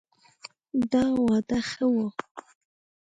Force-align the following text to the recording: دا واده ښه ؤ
دا 0.91 1.03
واده 1.27 1.59
ښه 1.69 1.85
ؤ 2.01 2.05